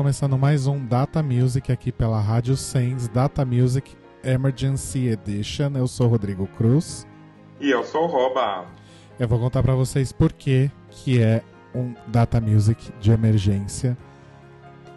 [0.00, 5.72] Começando mais um Data Music aqui pela Rádio Sens Data Music Emergency Edition.
[5.74, 7.06] Eu sou Rodrigo Cruz.
[7.60, 8.64] E eu sou o Roba.
[9.18, 11.42] Eu vou contar para vocês por que que é
[11.74, 13.94] um Data Music de emergência.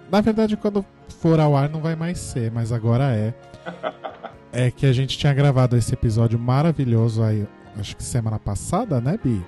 [0.09, 0.85] Na verdade, quando
[1.19, 3.33] for ao ar não vai mais ser, mas agora é.
[4.53, 7.45] É que a gente tinha gravado esse episódio maravilhoso aí,
[7.77, 9.45] acho que semana passada, né, Bi?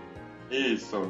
[0.52, 1.10] Isso.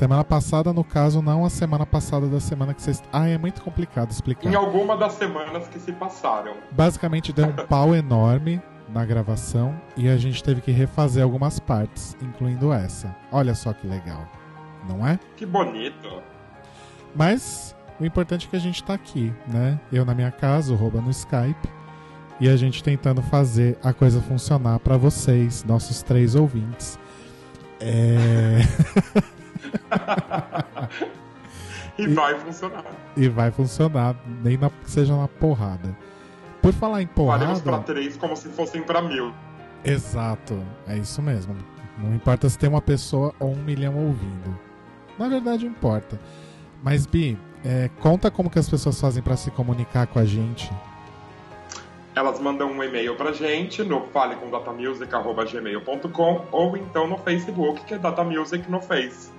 [0.00, 3.02] Semana passada, no caso, não a semana passada da semana que vocês.
[3.12, 4.50] Ah, é muito complicado explicar.
[4.50, 6.54] Em alguma das semanas que se passaram.
[6.70, 12.16] Basicamente deu um pau enorme na gravação e a gente teve que refazer algumas partes,
[12.22, 13.14] incluindo essa.
[13.30, 14.26] Olha só que legal,
[14.88, 15.20] não é?
[15.36, 16.22] Que bonito.
[17.14, 19.78] Mas o importante é que a gente tá aqui, né?
[19.92, 21.68] Eu na minha casa, o Roba no Skype,
[22.40, 26.98] e a gente tentando fazer a coisa funcionar para vocês, nossos três ouvintes.
[27.78, 28.60] É.
[31.98, 32.84] e vai funcionar.
[33.16, 35.96] E vai funcionar, nem na, que seja na porrada.
[36.62, 37.40] Por falar em porrada.
[37.40, 39.32] Faremos pra três como se fossem pra mil.
[39.84, 41.56] Exato, é isso mesmo.
[41.98, 44.58] Não importa se tem uma pessoa ou um milhão ouvindo.
[45.18, 46.18] Na verdade, importa.
[46.82, 50.70] Mas, Bi, é, conta como que as pessoas fazem para se comunicar com a gente.
[52.14, 58.68] Elas mandam um e-mail pra gente no falecomdatamusic.gmail.com ou então no Facebook, que é Datamusic
[58.70, 59.30] no Face.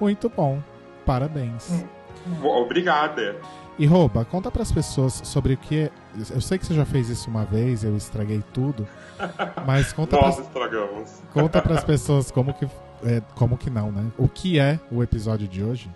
[0.00, 0.62] Muito bom.
[1.04, 1.70] Parabéns.
[1.70, 2.44] Hum.
[2.44, 3.36] Obrigada.
[3.78, 5.90] E Rouba, conta para as pessoas sobre o que é.
[6.30, 8.88] Eu sei que você já fez isso uma vez, eu estraguei tudo.
[9.66, 10.46] Mas conta Nós pras...
[10.46, 11.22] estragamos.
[11.32, 12.64] Conta para as pessoas como que
[13.04, 14.10] é, como que não, né?
[14.16, 15.90] O que é o episódio de hoje?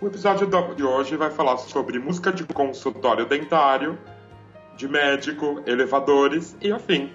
[0.00, 3.98] O episódio de hoje vai falar sobre música de consultório dentário,
[4.76, 7.12] de médico, elevadores e afim.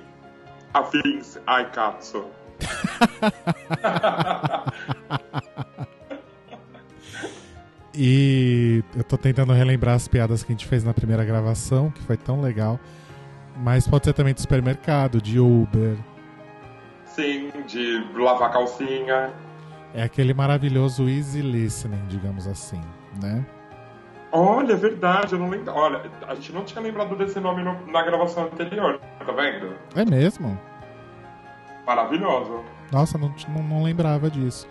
[0.73, 2.25] Afins, ai, Katsu.
[7.93, 12.01] e eu tô tentando relembrar as piadas que a gente fez na primeira gravação, que
[12.01, 12.79] foi tão legal.
[13.57, 15.95] Mas pode ser também de supermercado, de Uber.
[17.05, 19.31] Sim, de lavar calcinha.
[19.93, 22.81] É aquele maravilhoso easy listening, digamos assim,
[23.22, 23.45] né?
[24.37, 25.73] Olha, é verdade, eu não lembro.
[25.73, 29.73] Olha, a gente não tinha lembrado desse nome no, na gravação anterior, tá vendo?
[29.95, 30.59] É mesmo?
[31.85, 32.63] Maravilhoso.
[32.91, 34.68] Nossa, não, não, não lembrava disso.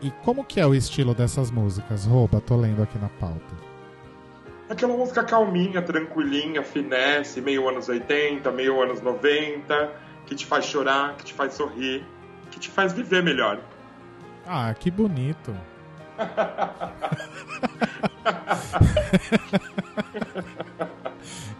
[0.00, 2.04] E como que é o estilo dessas músicas?
[2.04, 3.68] Rouba, tô lendo aqui na pauta.
[4.68, 9.92] Aquela música calminha, tranquilinha, finesse, meio anos 80, meio anos 90,
[10.26, 12.04] que te faz chorar, que te faz sorrir,
[12.50, 13.58] que te faz viver melhor.
[14.46, 15.56] Ah, que bonito.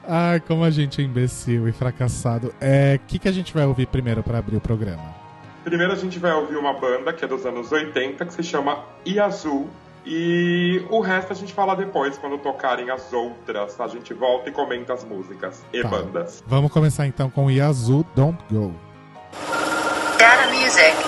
[0.07, 2.55] Ai, como a gente é imbecil e fracassado.
[2.61, 5.15] É, o que, que a gente vai ouvir primeiro para abrir o programa?
[5.65, 8.85] Primeiro a gente vai ouvir uma banda que é dos anos 80, que se chama
[9.07, 9.69] Iazul.
[10.07, 13.79] E o resto a gente fala depois, quando tocarem as outras.
[13.79, 15.89] A gente volta e comenta as músicas e tá.
[15.89, 16.43] bandas.
[16.47, 18.75] Vamos começar então com Iazul Don't Go.
[20.19, 21.08] Data Music.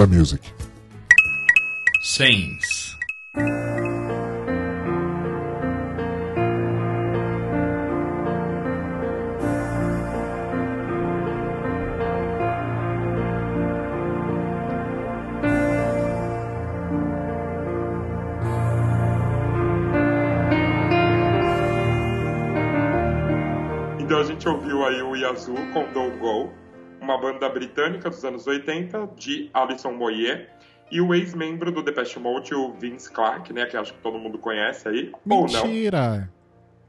[0.00, 0.40] Data Music.
[2.00, 2.96] Saints.
[23.98, 26.29] Então a gente ouviu aí o Yazoo com Don't Go, uma
[27.40, 30.50] banda britânica dos anos 80 de Alison Moyer
[30.90, 34.38] e o ex-membro do Depeche Mode, o Vince Clarke, né, que acho que todo mundo
[34.38, 35.64] conhece aí, ou não.
[35.66, 36.30] Mentira!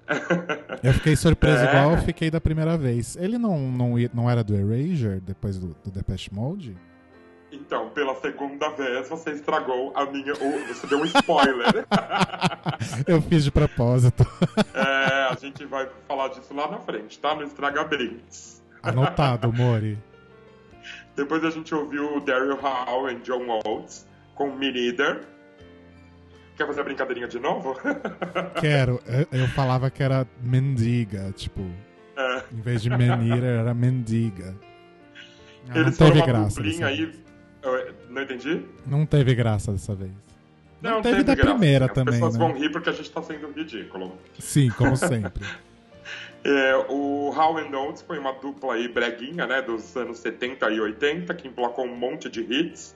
[0.83, 1.69] Eu fiquei surpreso É.
[1.69, 3.15] igual eu fiquei da primeira vez.
[3.15, 6.75] Ele não, não, não era do Erasure depois do, do Depeche Mode?
[7.49, 11.85] Então, pela segunda vez você estragou a minha, você deu um spoiler.
[13.07, 14.25] Eu fiz de propósito.
[14.73, 17.33] É, a gente vai falar disso lá na frente, tá?
[17.33, 18.61] No Estraga Brinks.
[18.83, 19.97] Anotado, Mori.
[21.15, 24.71] Depois a gente ouviu o Daryl Hall e John Oates com Me.
[26.57, 27.75] Quer fazer a brincadeirinha de novo?
[28.59, 28.99] Quero.
[29.31, 31.61] Eu, eu falava que era mendiga, tipo.
[32.15, 32.43] É.
[32.53, 34.55] Em vez de menira, era mendiga.
[35.69, 36.61] Ah, Eles não teve graça.
[36.61, 37.13] aí.
[37.63, 38.65] Eu- Não entendi?
[38.85, 40.11] Não teve graça dessa vez.
[40.81, 41.51] Não teve da graça.
[41.51, 42.39] primeira As também, pessoas né?
[42.39, 44.17] vão rir porque a gente tá sendo ridículo.
[44.39, 45.45] Sim, como sempre.
[46.43, 50.79] É, o How and Oates foi uma dupla aí breguinha, né, dos anos 70 e
[50.81, 52.95] 80, que emplacou um monte de hits.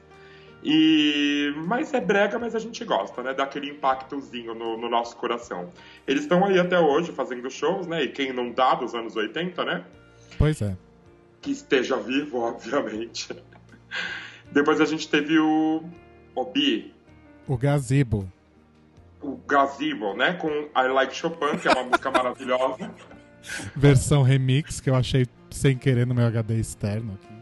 [0.64, 5.72] E mas é brega, mas a gente gosta, né, daquele impactozinho no, no nosso coração.
[6.08, 9.64] Eles estão aí até hoje fazendo shows, né, e quem não dá dos anos 80,
[9.64, 9.86] né,
[10.40, 10.76] Pois é.
[11.42, 13.30] que esteja vivo, obviamente.
[14.52, 15.84] Depois a gente teve o
[16.36, 16.92] Obi,
[17.48, 18.28] O Gazebo.
[19.22, 22.92] o Gazebo, né, com I Like Chopin, que é uma música maravilhosa.
[23.76, 27.36] Versão remix que eu achei sem querer no meu HD externo aqui.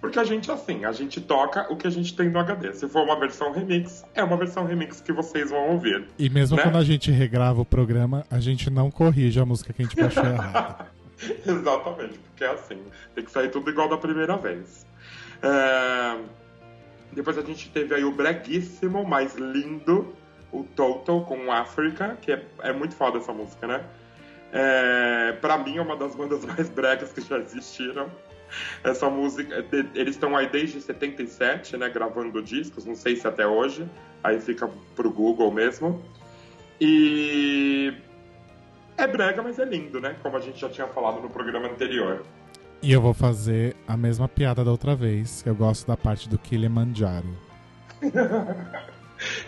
[0.00, 2.72] Porque a gente, assim, a gente toca o que a gente tem no HD.
[2.74, 6.06] Se for uma versão remix, é uma versão remix que vocês vão ouvir.
[6.18, 6.62] E mesmo Né?
[6.62, 9.96] quando a gente regrava o programa, a gente não corrige a música que a gente
[9.96, 10.86] baixou errada.
[11.44, 12.78] Exatamente, porque é assim.
[13.14, 14.86] Tem que sair tudo igual da primeira vez.
[15.42, 16.18] É,
[17.12, 20.14] Depois a gente teve aí o breguíssimo, mas lindo,
[20.52, 23.82] o Total com Africa, que é, é muito foda essa música, né?
[24.52, 25.32] É...
[25.40, 28.10] Pra mim é uma das bandas mais bregas que já existiram.
[28.84, 33.44] Essa música, de- eles estão aí desde 77, né, gravando discos, não sei se até
[33.46, 33.88] hoje,
[34.22, 36.00] aí fica pro Google mesmo.
[36.80, 37.92] E
[38.96, 40.16] é brega, mas é lindo, né?
[40.22, 42.22] Como a gente já tinha falado no programa anterior.
[42.82, 45.44] E eu vou fazer a mesma piada da outra vez.
[45.44, 47.26] Eu gosto da parte do Kilimanjaro.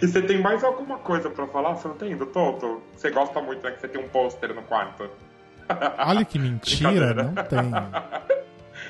[0.00, 1.74] E você tem mais alguma coisa pra falar?
[1.74, 2.82] Você não tem do Toto?
[2.96, 3.72] Você gosta muito, né?
[3.72, 5.08] Que você tem um pôster no quarto.
[5.98, 7.58] Olha que mentira, não tem.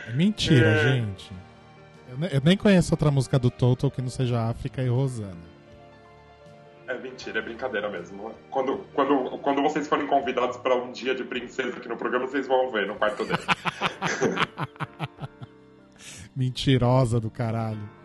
[0.08, 0.92] É mentira, É.
[0.94, 1.32] gente.
[2.08, 5.48] Eu, eu nem conheço outra música do Total que não seja África e Rosana.
[6.86, 8.32] É mentira, é brincadeira mesmo.
[8.50, 12.46] Quando, quando, quando vocês forem convidados pra um dia de princesa aqui no programa, vocês
[12.46, 13.42] vão ver no quarto dele.
[16.34, 17.97] Mentirosa do caralho.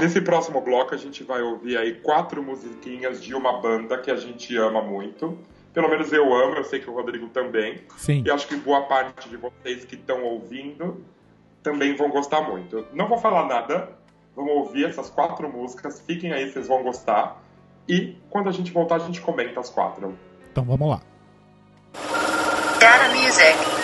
[0.00, 4.16] Nesse próximo bloco, a gente vai ouvir aí quatro musiquinhas de uma banda que a
[4.16, 5.38] gente ama muito.
[5.72, 7.82] Pelo menos eu amo, eu sei que o Rodrigo também.
[7.96, 8.22] Sim.
[8.24, 11.04] E acho que boa parte de vocês que estão ouvindo
[11.62, 12.86] também vão gostar muito.
[12.92, 13.90] Não vou falar nada,
[14.34, 17.42] vamos ouvir essas quatro músicas, fiquem aí, vocês vão gostar.
[17.88, 20.16] E quando a gente voltar, a gente comenta as quatro.
[20.50, 21.00] Então vamos lá.
[22.80, 23.77] Data Music.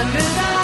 [0.00, 0.57] And as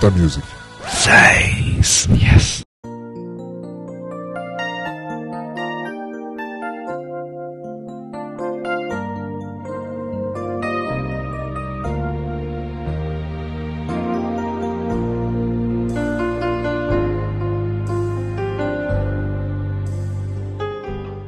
[0.00, 0.42] Data Music.
[0.88, 2.08] Seis.
[2.08, 2.62] Yes.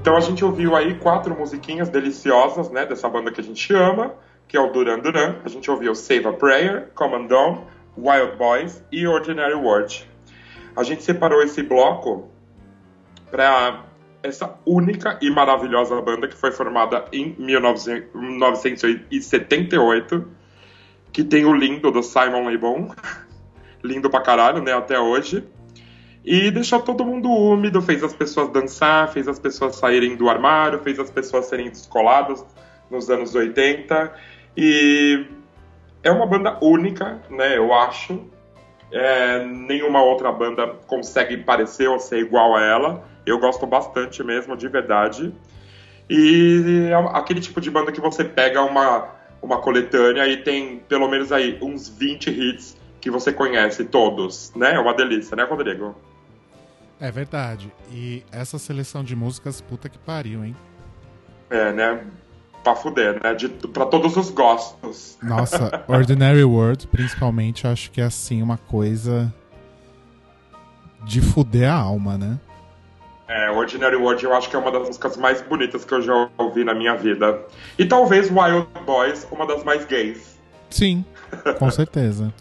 [0.01, 4.15] Então a gente ouviu aí quatro musiquinhas deliciosas, né, dessa banda que a gente ama,
[4.49, 5.37] que é o Duran Duran.
[5.45, 10.11] A gente ouviu Save a Prayer, Come and Dawn, Wild Boys e Ordinary World.
[10.75, 12.31] A gente separou esse bloco
[13.31, 13.85] para
[14.23, 20.27] essa única e maravilhosa banda que foi formada em 1978,
[21.13, 22.89] que tem o lindo do Simon Le Bon,
[23.83, 25.45] lindo pra caralho, né, até hoje.
[26.25, 30.79] E deixou todo mundo úmido, fez as pessoas dançar, fez as pessoas saírem do armário,
[30.79, 32.47] fez as pessoas serem descoladas
[32.89, 34.15] nos anos 80.
[34.57, 35.27] E
[36.03, 38.21] é uma banda única, né, eu acho.
[38.91, 43.05] É, nenhuma outra banda consegue parecer ou ser igual a ela.
[43.25, 45.35] Eu gosto bastante mesmo, de verdade.
[46.11, 49.09] E é aquele tipo de banda que você pega uma,
[49.41, 54.75] uma coletânea e tem pelo menos aí uns 20 hits que você conhece todos, né?
[54.75, 55.97] É uma delícia, né, Rodrigo?
[57.01, 57.73] É verdade.
[57.91, 60.55] E essa seleção de músicas, puta que pariu, hein?
[61.51, 62.05] É, né?
[62.63, 63.35] Pra fuder, né?
[63.35, 65.19] De, pra todos os gostos.
[65.23, 69.33] Nossa, Ordinary World, principalmente, acho que é assim uma coisa
[71.05, 72.39] de fuder a alma, né?
[73.29, 76.29] É, Ordinary World eu acho que é uma das músicas mais bonitas que eu já
[76.39, 77.41] ouvi na minha vida.
[77.79, 80.39] E talvez Wild Boys, uma das mais gays.
[80.71, 81.05] Sim,
[81.59, 82.33] com certeza.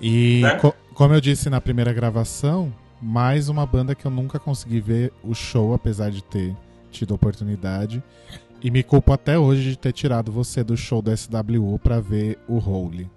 [0.00, 0.56] E Né?
[0.56, 5.12] co- como eu disse na primeira gravação, mais uma banda que eu nunca consegui ver
[5.24, 6.54] o show, apesar de ter
[6.90, 8.02] tido oportunidade.
[8.62, 12.38] E me culpo até hoje de ter tirado você do show do SWU pra ver
[12.48, 13.08] o Holy.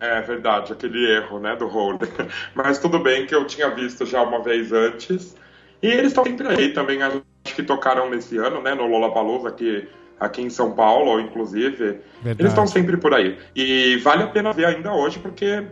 [0.00, 1.98] É verdade, aquele erro, né, do Hole.
[2.54, 5.34] Mas tudo bem que eu tinha visto já uma vez antes.
[5.82, 9.88] E eles estão sempre aí também, acho que tocaram nesse ano, né, no Lollapalooza aqui,
[10.18, 12.00] aqui em São Paulo, inclusive.
[12.22, 12.40] Verdade.
[12.40, 13.38] Eles estão sempre por aí.
[13.54, 15.64] E vale a pena ver ainda hoje, porque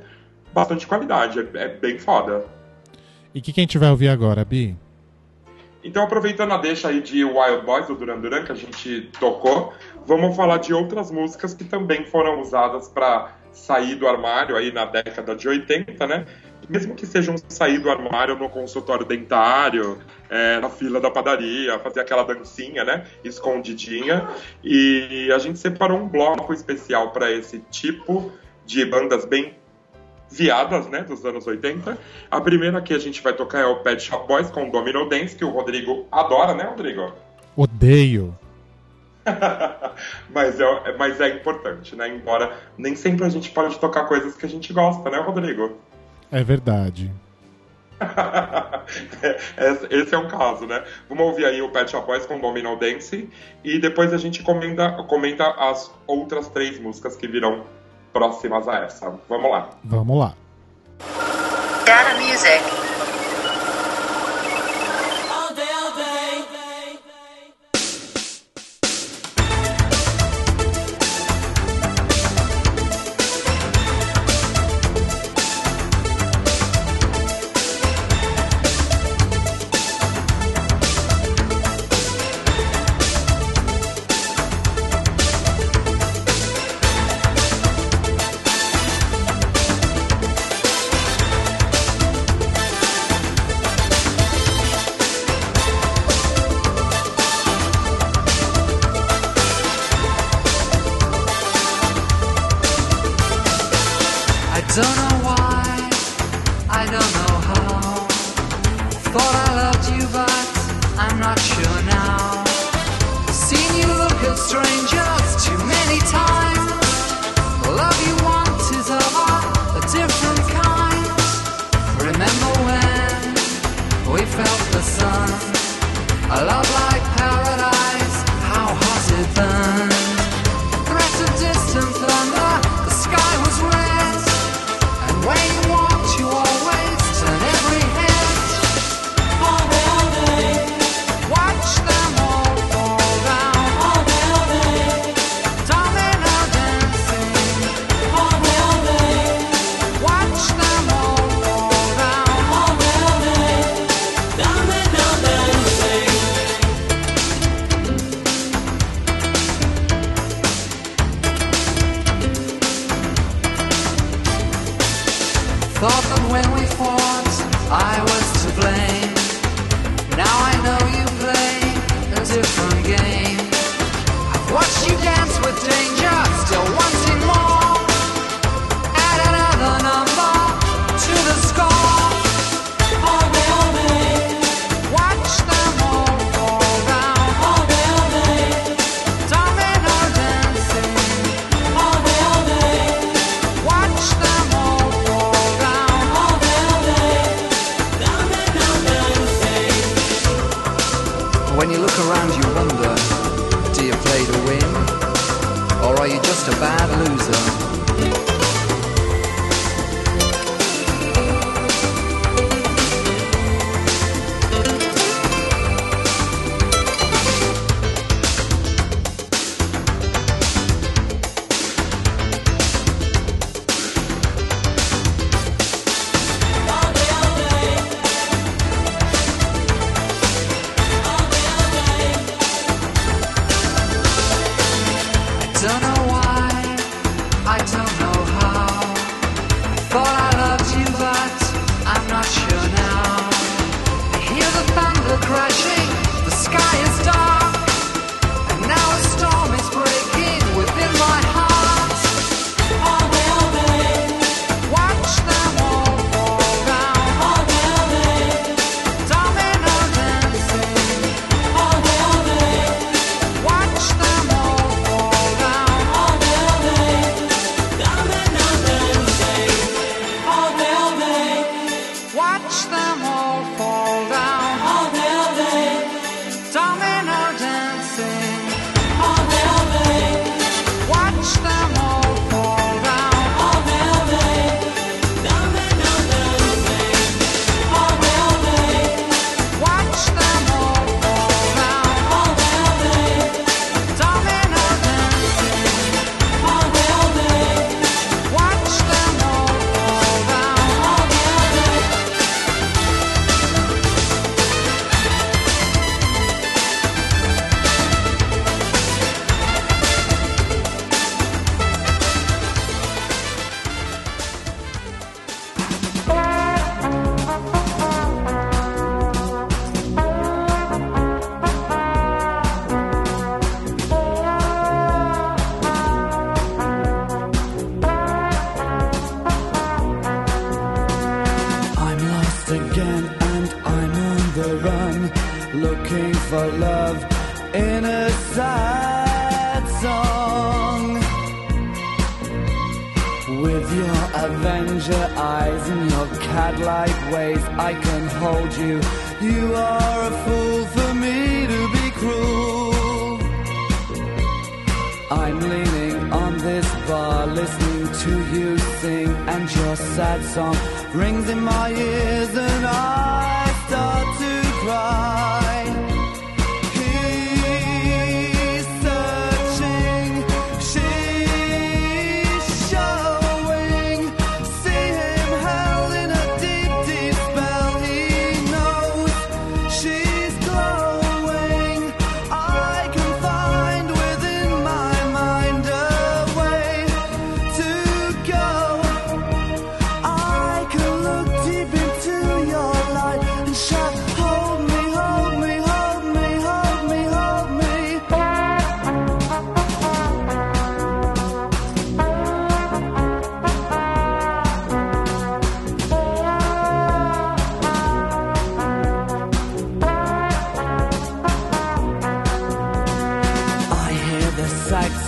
[0.53, 2.45] bastante qualidade, é, é bem foda.
[3.35, 4.77] E que quem tiver ouvir agora, Bi?
[5.85, 9.73] Então, aproveitando a deixa aí de Wild Boys, do Duran Duran, que a gente tocou,
[10.07, 14.85] vamos falar de outras músicas que também foram usadas para sair do armário aí na
[14.85, 16.27] década de 80, né?
[16.69, 19.99] Mesmo que sejam sair do armário no consultório dentário,
[20.31, 23.05] é, na fila da padaria, fazer aquela dancinha, né?
[23.25, 24.29] Escondidinha.
[24.63, 28.33] E a gente separou um bloco especial para esse tipo
[28.65, 29.57] de bandas bem
[30.33, 31.99] viadas, né, dos anos 80.
[32.31, 35.37] A primeira que a gente vai tocar é o Pet Shop Boys com Domino Dance,
[35.37, 37.13] que o Rodrigo adora, né, Rodrigo?
[37.57, 38.37] Odeio.
[40.31, 42.09] mas, é, mas é importante, né?
[42.09, 45.79] Embora nem sempre a gente pode tocar coisas que a gente gosta, né, Rodrigo?
[46.31, 47.11] É verdade.
[49.57, 50.83] É, esse é um caso, né?
[51.09, 53.31] Vamos ouvir aí o Pet Shop Boys com Domino Dance
[53.63, 57.65] e depois a gente comenta, comenta as outras três músicas que virão
[58.13, 59.13] próximas a essa.
[59.29, 59.71] Vamos lá.
[59.85, 60.35] Vamos lá.
[61.85, 62.82] Cara Music.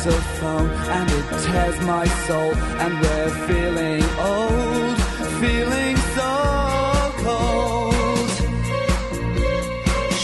[0.04, 4.96] saxophone and it tears my soul and we're feeling old,
[5.40, 6.32] feeling so
[7.24, 8.30] cold.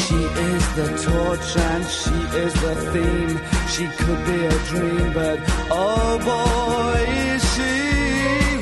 [0.00, 0.20] She
[0.50, 3.40] is the torch and she is the theme.
[3.68, 5.38] She could be a dream, but
[5.70, 7.00] oh boy,
[7.32, 7.72] is she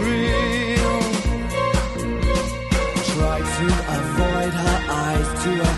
[0.07, 1.01] real.
[3.11, 3.67] Try to
[3.99, 5.78] avoid her eyes to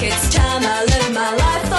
[0.00, 1.71] it's time I live my life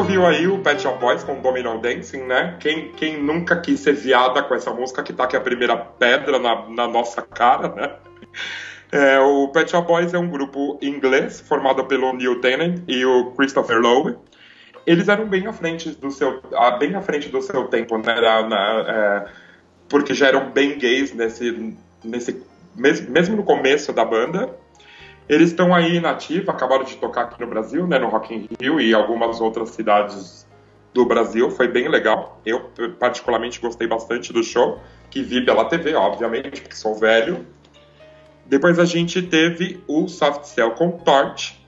[0.00, 2.56] ouviu aí o Pet Shop Boys com Domino Dancing, né?
[2.58, 6.38] Quem, quem nunca quis ser viada com essa música que tá aqui a primeira pedra
[6.38, 7.92] na, na nossa cara, né?
[8.92, 13.32] É, o Pet Shop Boys é um grupo inglês formado pelo Neil Tennant e o
[13.32, 14.16] Christopher Lowe.
[14.86, 18.14] Eles eram bem à frente do seu, ah, bem à frente do seu tempo, né?
[18.48, 19.24] Na- é,
[19.88, 22.42] porque já eram bem gays nesse, nesse
[22.74, 24.48] mes- mesmo no começo da banda.
[25.30, 28.48] Eles estão aí na ativa, acabaram de tocar aqui no Brasil, né, no Rock in
[28.60, 30.44] Rio e algumas outras cidades
[30.92, 31.48] do Brasil.
[31.52, 32.40] Foi bem legal.
[32.44, 32.68] Eu
[32.98, 37.46] particularmente gostei bastante do show, que vi pela TV, obviamente, porque sou velho.
[38.44, 41.64] Depois a gente teve o Soft Cell com Torch,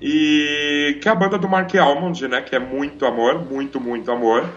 [0.00, 4.10] e que é a banda do Mark Almond, né, que é muito amor, muito, muito
[4.10, 4.48] amor.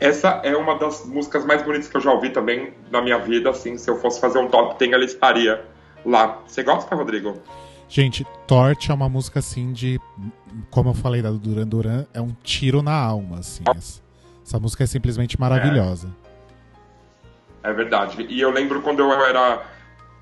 [0.00, 3.48] Essa é uma das músicas mais bonitas que eu já ouvi também na minha vida,
[3.48, 5.73] assim, se eu fosse fazer um top 10, ela estaria
[6.04, 6.42] lá.
[6.46, 7.40] Você gosta, Rodrigo?
[7.88, 10.00] Gente, Torch é uma música assim de.
[10.70, 13.62] Como eu falei da do Duran Duran, é um tiro na alma, assim.
[13.76, 14.02] Essa,
[14.44, 16.08] essa música é simplesmente maravilhosa.
[17.62, 18.26] É verdade.
[18.28, 19.62] E eu lembro quando eu era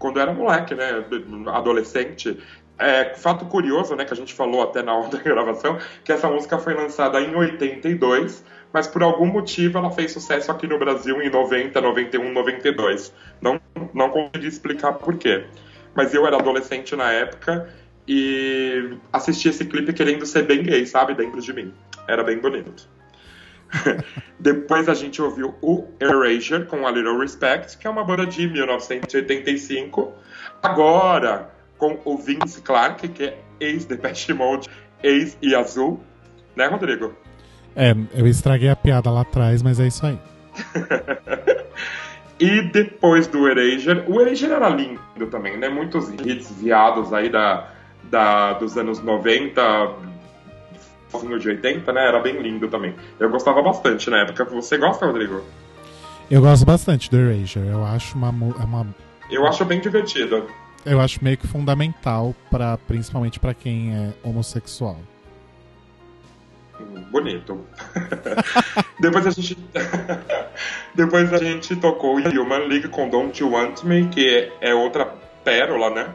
[0.03, 1.05] quando eu era moleque, né,
[1.53, 2.37] adolescente.
[2.77, 6.29] É, fato curioso, né, que a gente falou até na hora da gravação, que essa
[6.29, 11.23] música foi lançada em 82, mas por algum motivo ela fez sucesso aqui no Brasil
[11.23, 13.15] em 90, 91, 92.
[13.41, 13.61] Não,
[13.95, 15.47] não consegui explicar por quê.
[15.95, 17.69] Mas eu era adolescente na época
[18.07, 21.73] e assisti esse clipe querendo ser bem gay, sabe, dentro de mim.
[22.09, 22.89] Era bem bonito.
[24.39, 28.47] Depois a gente ouviu o Erasure com A Little Respect, que é uma banda de
[28.49, 30.13] 1985.
[30.63, 34.69] Agora, com o Vince Clarke, que é ex-Depeche Mode,
[35.03, 36.01] ex-Yazoo.
[36.55, 37.17] Né, Rodrigo?
[37.75, 40.19] É, eu estraguei a piada lá atrás, mas é isso aí.
[42.43, 45.69] E depois do Erasure, o Erasure era lindo também, né?
[45.69, 47.69] Muitos hits viados aí da,
[48.11, 49.63] da, dos anos 90,
[51.09, 52.09] finzinho de 80, né?
[52.09, 52.97] Era bem lindo também.
[53.21, 54.45] Eu gostava bastante na época.
[54.47, 55.41] Você gosta, Rodrigo?
[56.29, 57.69] Eu gosto bastante do Erasure.
[57.69, 58.89] Eu acho uma, é uma
[59.31, 60.45] Eu acho bem divertido.
[60.85, 64.99] eu acho meio que fundamental para principalmente pra quem é homossexual.
[67.11, 67.67] Bonito.
[69.01, 69.57] Depois a gente.
[70.95, 75.07] Depois a gente tocou Human League com Don't You Want Me, que é outra
[75.45, 76.09] pérola, né?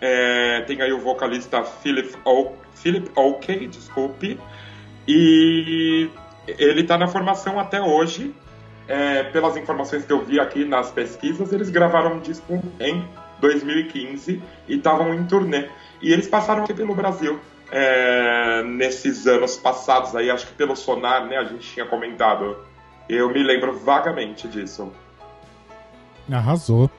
[0.00, 2.52] É, tem aí o vocalista Philip, o...
[2.74, 4.38] Philip Oakey, desculpe.
[5.06, 6.10] E
[6.46, 8.34] ele tá na formação até hoje.
[8.88, 13.08] É, pelas informações que eu vi aqui nas pesquisas, eles gravaram um disco em
[13.40, 15.68] 2015 e estavam em turnê.
[16.00, 17.38] E eles passaram aqui pelo Brasil
[17.72, 21.38] é, nesses anos passados aí, acho que pelo Sonar, né?
[21.38, 22.56] A gente tinha comentado.
[23.08, 24.92] Eu me lembro vagamente disso.
[26.30, 26.90] Arrasou.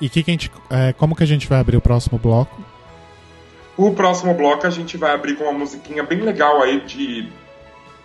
[0.00, 2.60] E que que a gente, é, como que a gente vai abrir o próximo bloco?
[3.76, 7.30] O próximo bloco a gente vai abrir com uma musiquinha bem legal aí de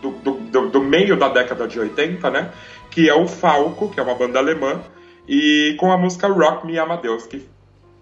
[0.01, 2.51] do, do, do- do meio da década de 80, né?
[2.89, 4.82] Que é o Falco, que é uma banda alemã,
[5.28, 7.47] e com a música Rock Me Amadeus, que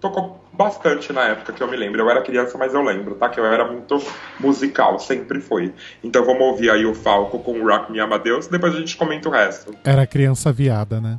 [0.00, 2.02] tocou bastante na época que eu me lembro.
[2.02, 3.30] Eu era criança, mas eu lembro, tá?
[3.30, 3.98] Que eu era muito
[4.38, 5.72] musical, sempre foi.
[6.04, 9.32] Então vamos ouvir aí o Falco com Rock Me Amadeus, depois a gente comenta o
[9.32, 9.74] resto.
[9.82, 11.18] Era criança viada, né?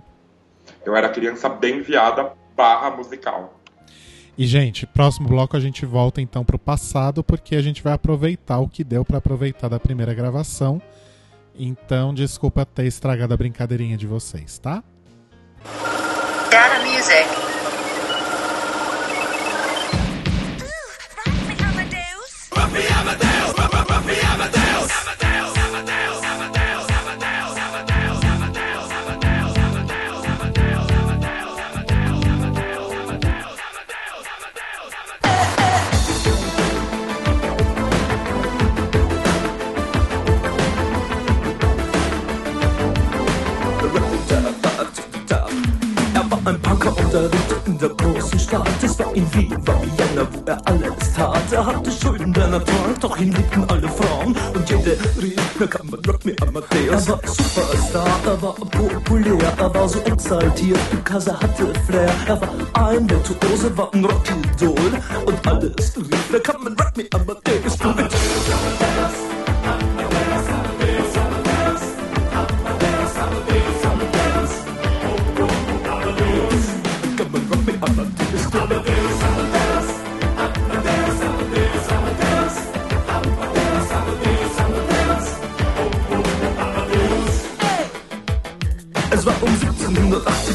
[0.85, 3.59] Eu era criança bem viada, barra musical.
[4.37, 8.59] E, gente, próximo bloco a gente volta então pro passado, porque a gente vai aproveitar
[8.59, 10.81] o que deu pra aproveitar da primeira gravação.
[11.55, 14.83] Então, desculpa ter estragado a brincadeirinha de vocês, tá?
[16.49, 17.50] Data Music.
[24.05, 24.91] me Amadeus.
[24.91, 25.30] Amadeus.
[47.11, 48.69] Unterrichtet in der großen Stadt.
[48.81, 51.51] Es war in Wien, war Vienna, wo er alles tat.
[51.51, 54.35] Er hatte Schulden, der Natur, doch ihn liebten alle Frauen.
[54.53, 57.07] Und jede rief, na kann man Rock me Amadeus.
[57.07, 62.09] Er war Superstar, er war populär, er war so exaltiert, because er hatte Flair.
[62.27, 62.49] Er war
[62.87, 64.91] ein Virtuose, war ein Rockidol.
[65.25, 67.77] Und alles rief, na kann man Rock me Amadeus.
[67.79, 68.07] Come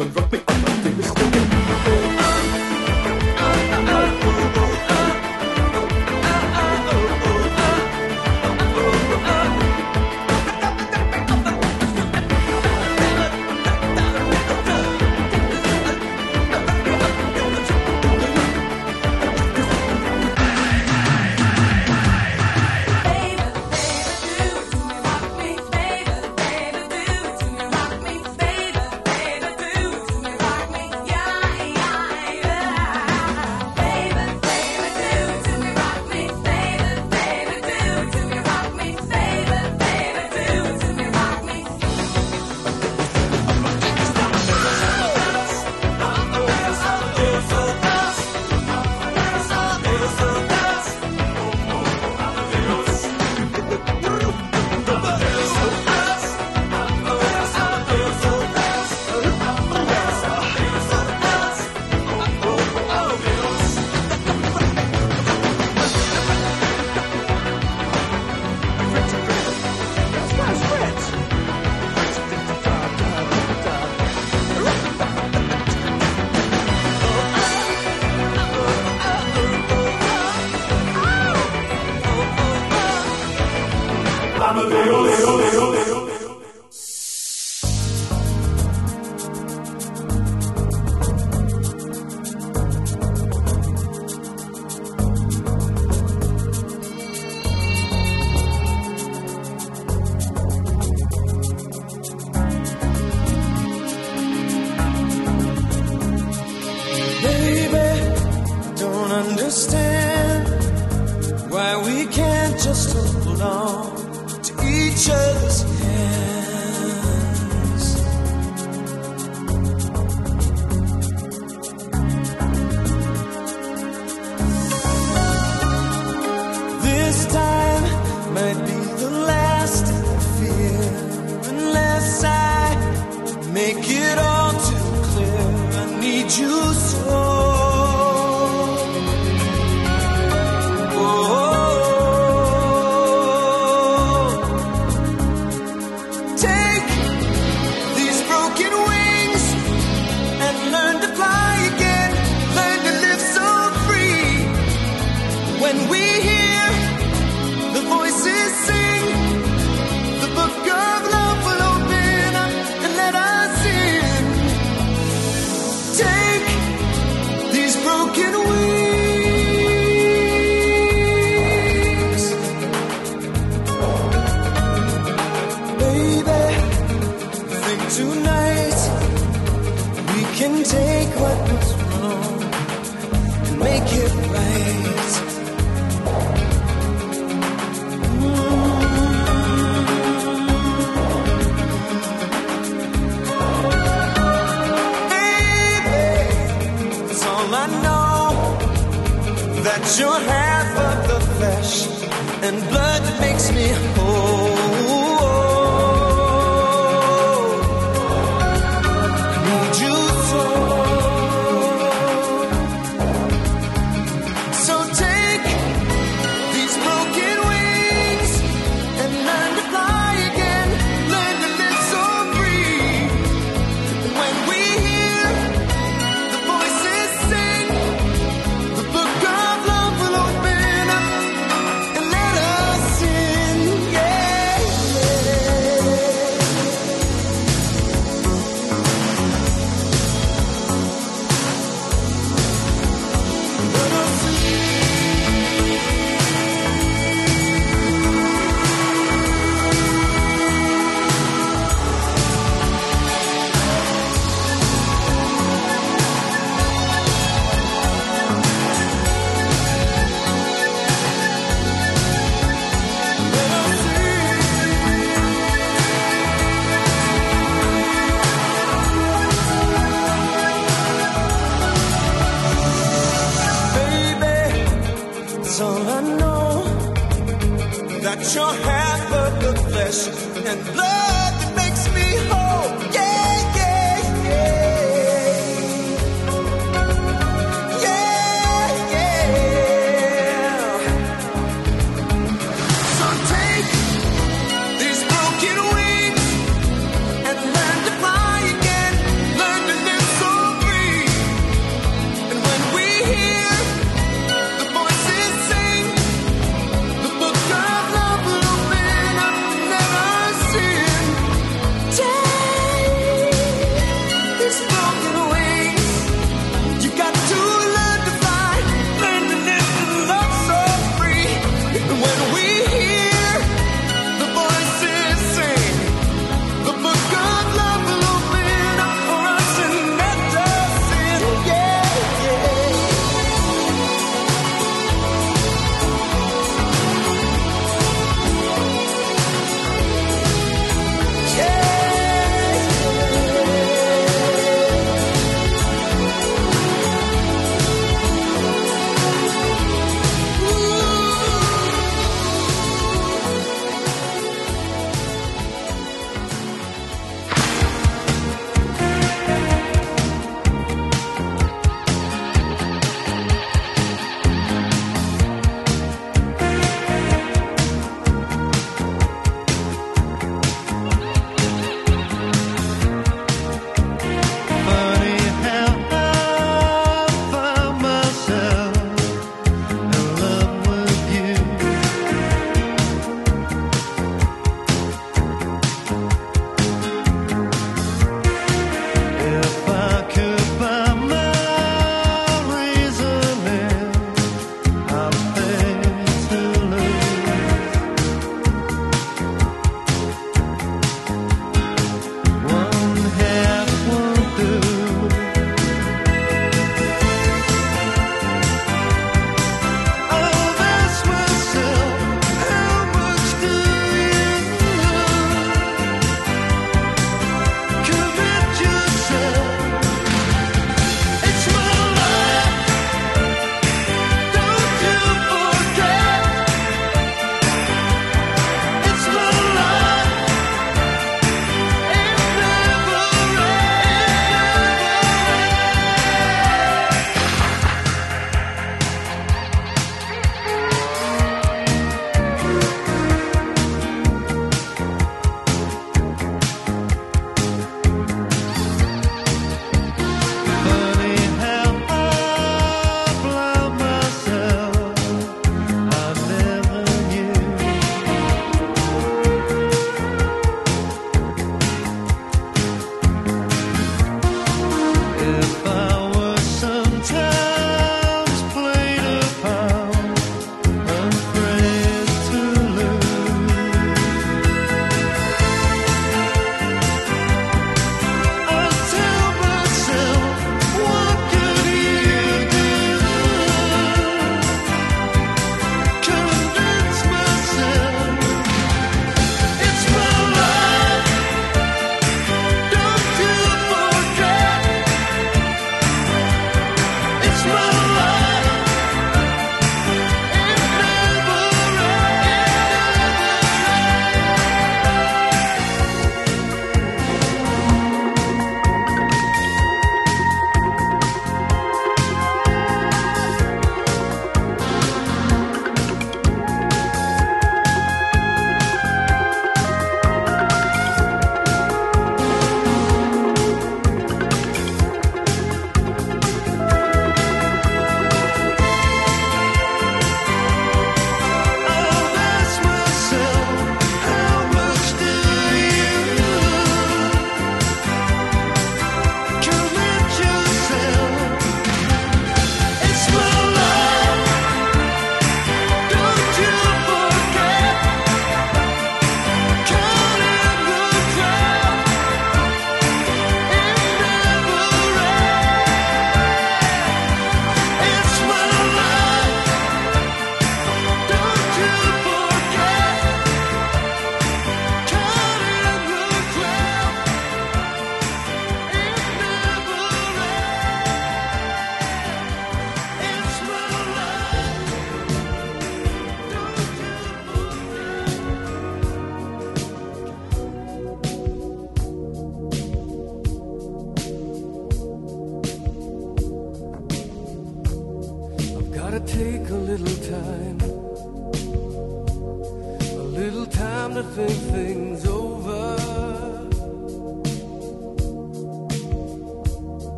[0.00, 0.45] on, rock me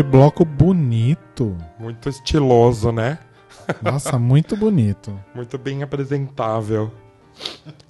[0.00, 1.54] que bloco bonito.
[1.78, 3.18] Muito estiloso, né?
[3.82, 5.14] Nossa, muito bonito.
[5.34, 6.90] Muito bem apresentável.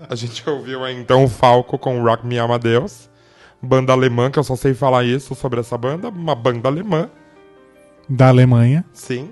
[0.08, 3.08] A gente ouviu aí, então o Falco com Rock Me Amadeus.
[3.62, 6.08] Banda alemã, que eu só sei falar isso sobre essa banda.
[6.08, 7.08] Uma banda alemã,
[8.08, 9.30] Da Alemanha sim.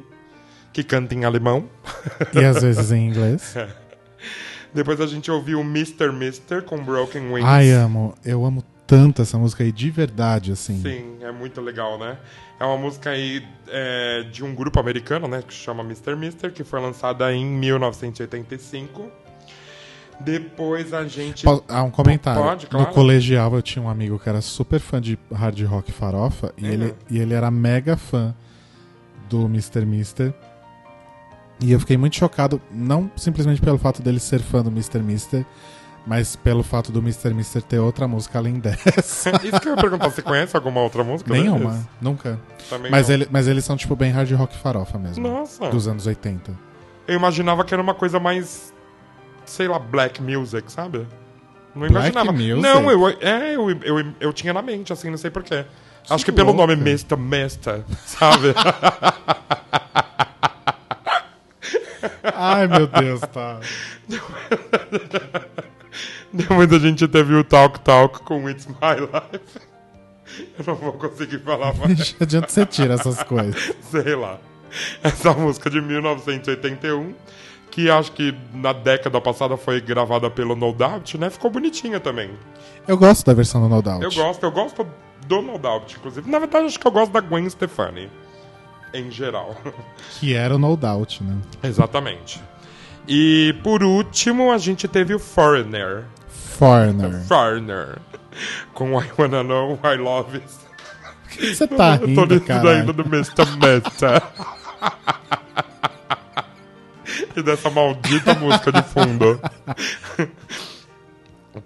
[0.72, 1.68] Que canta em alemão.
[2.32, 3.56] e às vezes em inglês.
[4.72, 6.12] Depois a gente ouviu Mr.
[6.12, 7.48] Mister com Broken Wings.
[7.48, 8.14] Ai, amo.
[8.24, 10.80] Eu amo tanto essa música aí, de verdade, assim.
[10.80, 12.16] Sim, é muito legal, né?
[12.60, 15.42] É uma música aí é, de um grupo americano, né?
[15.46, 16.16] Que chama Mr.
[16.16, 19.08] Mister, que foi lançada em 1985.
[20.20, 21.44] Depois a gente.
[21.68, 22.42] Ah, um comentário.
[22.42, 22.88] Pode, claro.
[22.88, 26.66] No colegial eu tinha um amigo que era super fã de hard rock farofa e,
[26.66, 26.94] É, ele, né?
[27.08, 28.34] e ele era mega fã
[29.30, 29.86] do Mr.
[29.86, 30.34] Mister.
[31.60, 34.98] E eu fiquei muito chocado, não simplesmente pelo fato dele ser fã do Mr.
[35.00, 35.44] Mister,
[36.08, 37.34] mas pelo fato do Mr.
[37.34, 39.30] Mister ter outra música além dessa.
[39.44, 41.30] Isso que eu ia perguntar, você conhece alguma outra música?
[41.30, 41.88] Nenhuma, deles?
[42.00, 42.40] nunca.
[42.70, 43.14] Também Mas, não.
[43.14, 45.28] ele, mas eles são tipo bem hard rock farofa mesmo.
[45.28, 45.68] Nossa.
[45.68, 46.50] Dos anos 80.
[47.06, 48.72] Eu imaginava que era uma coisa mais,
[49.44, 51.06] sei lá, black music, sabe?
[51.74, 52.32] Não Black imaginava.
[52.32, 52.60] music?
[52.62, 55.66] Não, eu, é, eu, eu, eu tinha na mente, assim, não sei porquê.
[56.08, 57.16] Acho que pelo nome Mr.
[57.16, 58.54] Mister, sabe?
[62.34, 63.60] Ai, meu Deus, tá.
[66.32, 69.68] Depois a gente teve o Talk Talk com It's My Life.
[70.58, 72.14] Eu não vou conseguir falar mais.
[72.20, 73.72] De onde você tira essas coisas?
[73.90, 74.38] Sei lá.
[75.02, 77.14] Essa música de 1981,
[77.70, 81.30] que acho que na década passada foi gravada pelo No Doubt, né?
[81.30, 82.30] Ficou bonitinha também.
[82.86, 84.04] Eu gosto da versão do No Doubt.
[84.04, 84.86] Eu gosto, eu gosto
[85.26, 86.30] do No Doubt, inclusive.
[86.30, 88.10] Na verdade, acho que eu gosto da Gwen Stefani.
[88.92, 89.56] Em geral.
[90.20, 91.36] Que era o No Doubt, né?
[91.62, 92.40] Exatamente.
[93.06, 96.04] E por último, a gente teve o Foreigner.
[96.58, 97.22] Foreigner.
[97.26, 97.98] Foreigner.
[98.74, 100.46] Com I Wanna Know, I Love It.
[101.54, 102.70] Você tá eu tô rindo, rindo cara.
[102.70, 103.44] ainda do Mr.
[103.60, 104.22] Meta.
[107.36, 109.40] e dessa maldita música de fundo.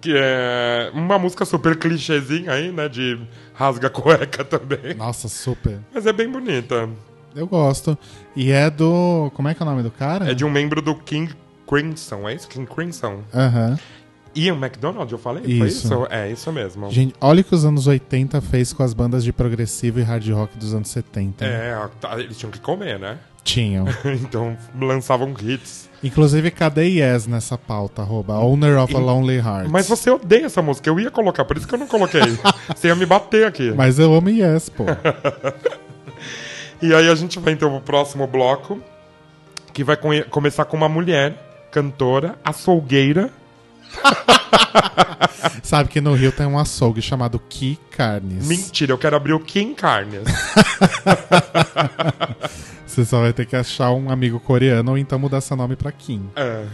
[0.01, 2.89] que é uma música super clichêzinha aí, né?
[2.89, 3.19] De
[3.55, 4.95] rasga cueca também.
[4.97, 5.79] Nossa, super.
[5.95, 6.89] Mas é bem bonita.
[7.35, 7.97] Eu gosto.
[8.37, 9.31] E é do.
[9.35, 10.31] Como é que é o nome do cara?
[10.31, 11.33] É de um membro do King
[11.67, 12.49] Crimson, é isso?
[12.49, 13.23] King Crimson.
[13.35, 13.79] Aham.
[14.35, 15.43] Ian McDonald, eu falei?
[15.43, 15.87] Foi Isso.
[15.87, 16.07] isso?
[16.11, 16.91] É, isso mesmo.
[16.91, 20.27] Gente, olha o que os anos 80 fez com as bandas de progressivo e hard
[20.31, 21.45] rock dos anos 70.
[21.45, 23.19] É, tá, eles tinham que comer, né?
[23.45, 23.87] Tinham.
[24.23, 25.91] então lançavam hits.
[26.03, 28.35] Inclusive, cadê Yes nessa pauta, arroba?
[28.39, 29.69] Owner of a Lonely Heart.
[29.69, 32.21] Mas você odeia essa música, eu ia colocar, por isso que eu não coloquei.
[32.75, 33.71] você ia me bater aqui.
[33.73, 34.85] Mas eu amo Yes, pô.
[36.83, 38.83] E aí a gente vai então pro próximo bloco,
[39.73, 39.97] que vai
[40.29, 43.31] começar com uma mulher, cantora, açougueira.
[45.63, 48.47] Sabe que no Rio tem um açougue chamado Ki Carnes.
[48.47, 50.23] Mentira, eu quero abrir o Kim Carnes.
[52.87, 55.91] Você só vai ter que achar um amigo coreano ou então mudar seu nome pra
[55.91, 56.29] Kim.
[56.37, 56.65] É.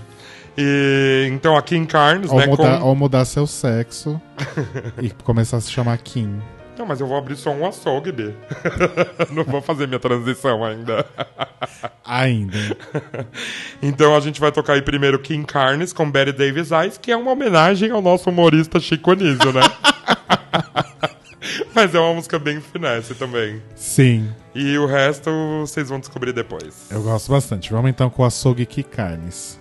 [0.57, 2.47] E, então a Kim Carnes, Ou, né?
[2.47, 4.21] mudar, com- ou mudar seu sexo
[5.01, 6.41] e começar a se chamar Kim.
[6.79, 8.33] Não, mas eu vou abrir só um açougue, B.
[9.33, 11.05] não vou fazer minha transição ainda.
[12.05, 12.57] Ainda.
[13.83, 17.17] Então a gente vai tocar aí primeiro Kim Carnes com Betty Davis Eyes, que é
[17.17, 19.63] uma homenagem ao nosso humorista Chico Anísio, né?
[21.75, 23.63] Mas é uma música bem finesse também.
[23.75, 25.31] Sim, E o resto
[25.61, 26.87] vocês vão descobrir depois.
[26.91, 27.73] eu gosto bastante.
[27.73, 29.61] Vamos então com o açougue Ki Carnes.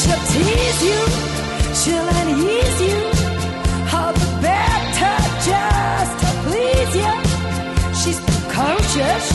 [0.00, 1.00] She'll tease you,
[1.80, 2.98] she'll unease you.
[3.92, 5.16] All the better
[5.48, 7.12] just to please you.
[8.00, 9.26] She's precocious,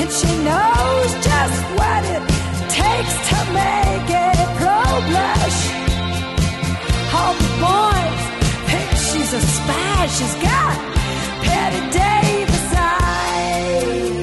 [0.00, 2.22] and she knows just what it
[2.80, 5.60] takes to make a pro blush.
[7.16, 8.22] All the boys
[8.70, 10.06] think she's a spy.
[10.16, 10.76] She's got
[11.46, 14.19] Patty Davis eyes.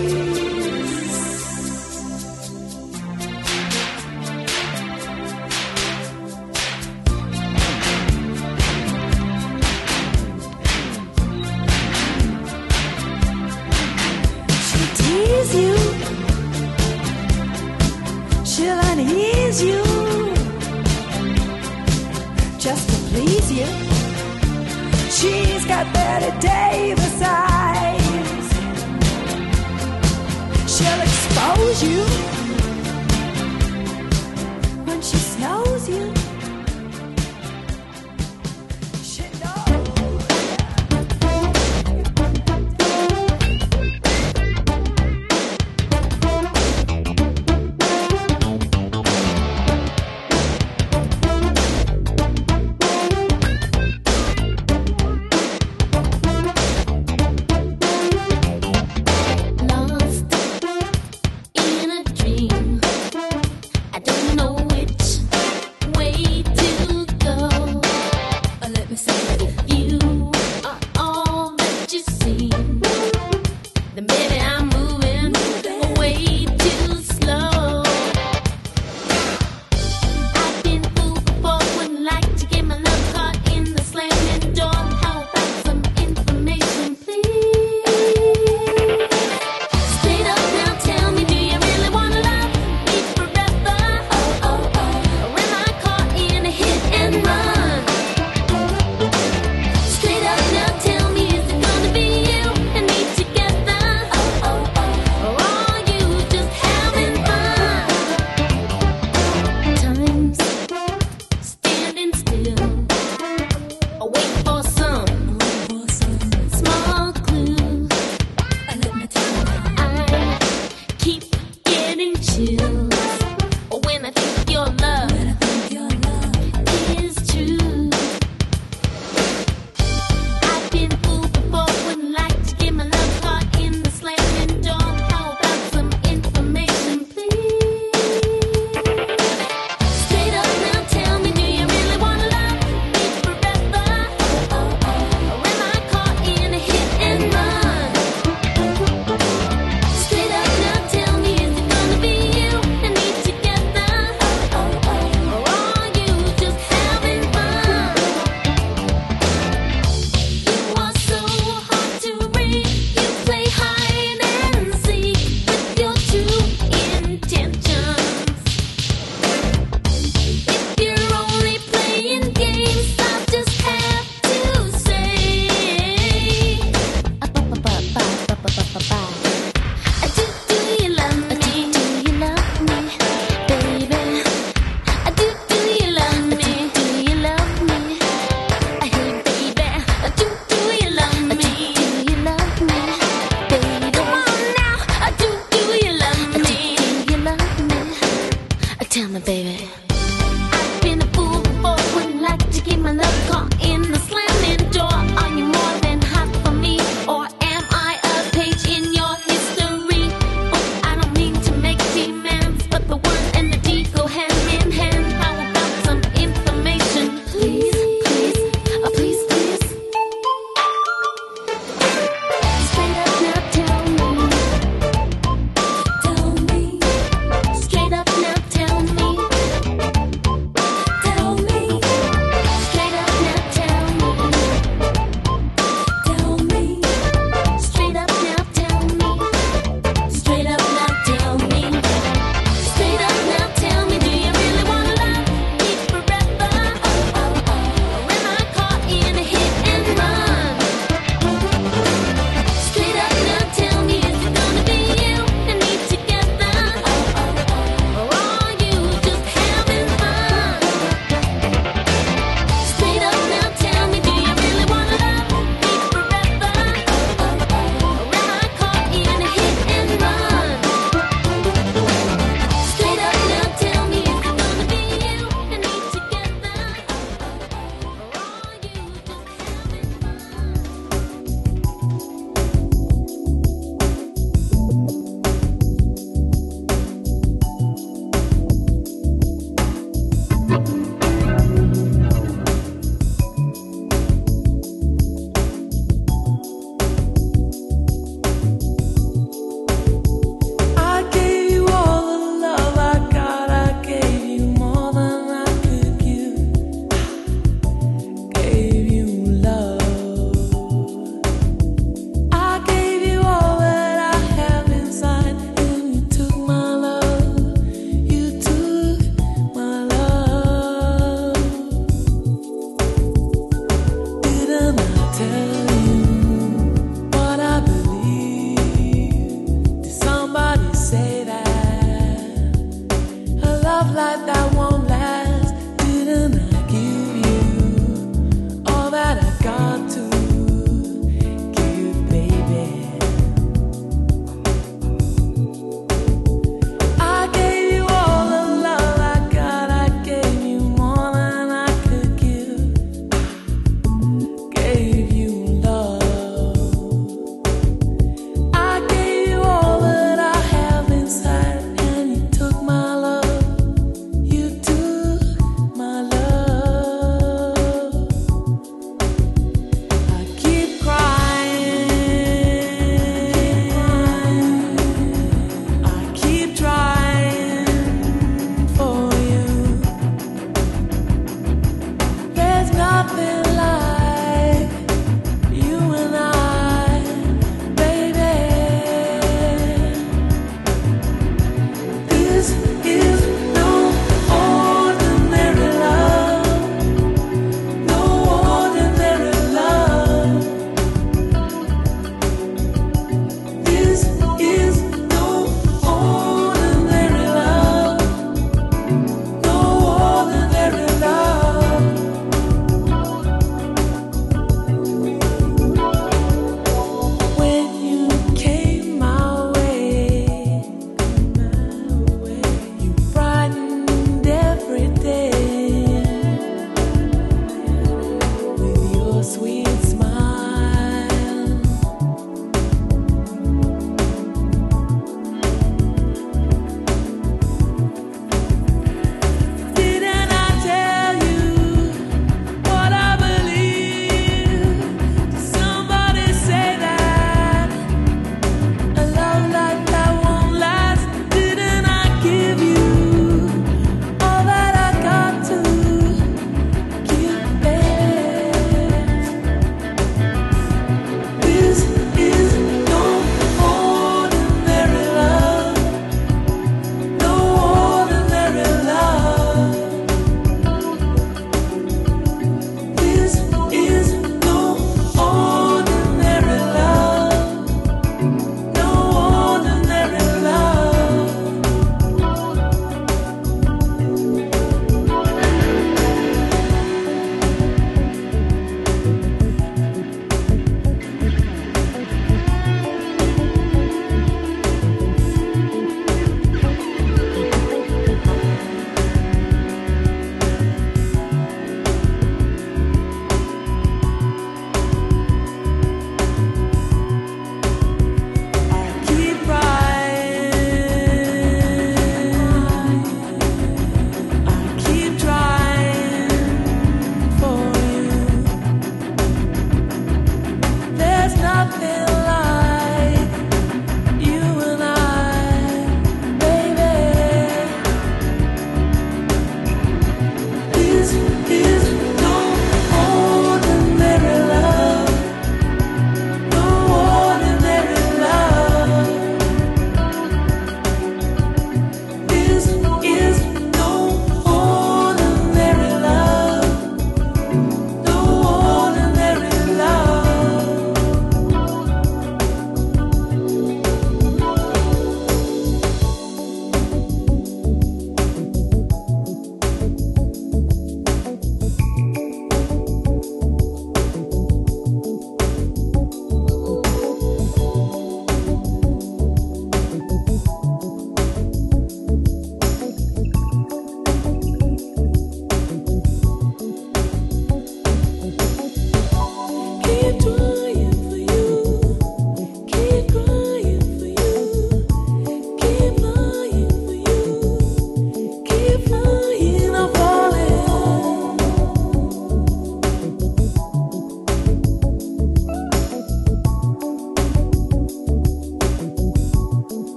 [23.57, 23.65] You.
[25.09, 28.47] She's got Betty Davis eyes.
[30.73, 32.03] She'll expose you.
[34.85, 36.26] When she snows you.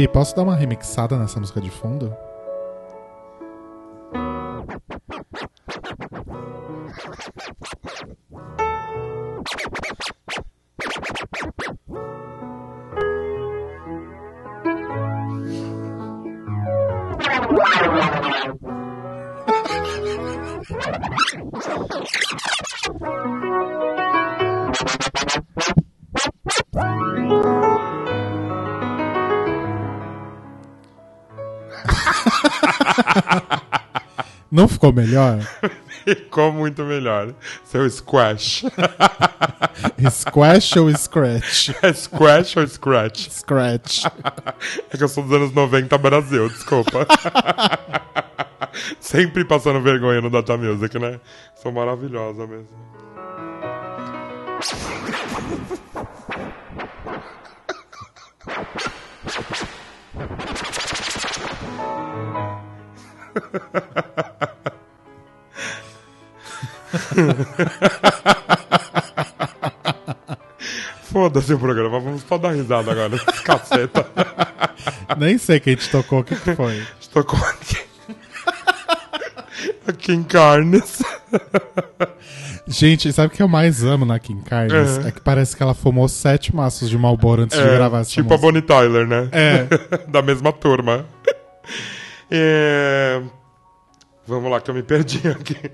[0.00, 2.16] Bi, posso dar uma remixada nessa música de fundo?
[34.80, 35.38] Ficou melhor?
[36.02, 37.34] Ficou muito melhor.
[37.64, 38.64] Seu squash.
[40.10, 41.70] Squash ou Scratch?
[41.82, 43.28] É squash ou scratch?
[43.30, 44.04] Scratch.
[44.90, 47.06] É que eu sou dos anos 90 Brasil, desculpa.
[48.98, 51.20] Sempre passando vergonha no Data Music, né?
[51.54, 52.68] Sou maravilhosa mesmo.
[71.12, 73.18] Foda-se o programa, vamos só dar risada agora.
[73.44, 74.06] Caceta.
[75.18, 76.86] Nem sei quem te tocou, o que, que foi?
[77.00, 77.78] Estou com aqui.
[79.88, 81.02] Aqui em carnes.
[82.66, 84.98] Gente, sabe o que eu mais amo na Kim Carnes?
[85.04, 85.08] É.
[85.08, 85.10] É.
[85.10, 88.32] que parece que ela fumou sete maços de Malboro antes de É, gravar essa tipo
[88.32, 88.46] a música.
[88.46, 89.28] Bonnie Tyler, né?
[89.32, 89.66] É.
[90.06, 91.04] da mesma turma.
[92.30, 93.20] É,
[94.26, 95.72] Vamos lá, que eu me perdi aqui.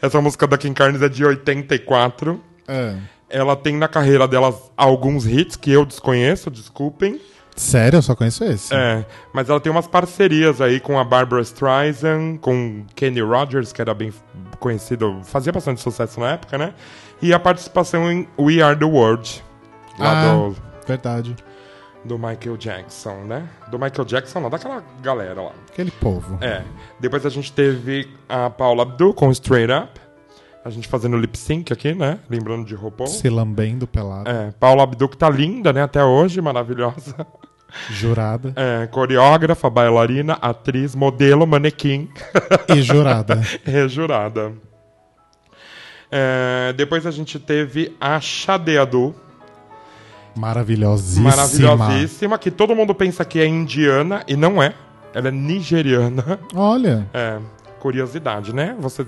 [0.00, 2.40] Essa música da Kim Carnes é de 84.
[2.66, 2.96] É.
[3.30, 7.20] Ela tem na carreira dela alguns hits que eu desconheço, desculpem.
[7.56, 8.72] Sério, eu só conheço esse.
[8.72, 13.80] É, mas ela tem umas parcerias aí com a Barbara Streisand, com Kenny Rogers, que
[13.82, 14.12] era bem
[14.60, 16.72] conhecido, fazia bastante sucesso na época, né?
[17.20, 19.42] E a participação em We Are the World,
[19.98, 20.56] lá Ah, do,
[20.86, 21.34] verdade.
[22.08, 23.48] Do Michael Jackson, né?
[23.70, 25.52] Do Michael Jackson, não, daquela galera lá.
[25.70, 26.38] Aquele povo.
[26.40, 26.64] É.
[26.98, 30.00] Depois a gente teve a Paula Abdul com Straight Up.
[30.64, 32.18] A gente fazendo lip sync aqui, né?
[32.28, 33.08] Lembrando de RuPaul.
[33.08, 34.28] Se lambendo pelado.
[34.28, 35.82] É, Paula Abdul que tá linda, né?
[35.82, 37.26] Até hoje, maravilhosa.
[37.90, 38.52] Jurada.
[38.56, 42.08] É, coreógrafa, bailarina, atriz, modelo, manequim.
[42.74, 43.40] E jurada.
[43.66, 44.52] é, jurada.
[46.10, 49.14] É, depois a gente teve a Shadeadu,
[50.38, 51.30] Maravilhosíssima.
[51.30, 54.74] maravilhosíssima, que todo mundo pensa que é indiana e não é.
[55.14, 56.38] Ela é nigeriana.
[56.54, 57.38] Olha, É,
[57.80, 58.76] curiosidade, né?
[58.80, 59.06] Você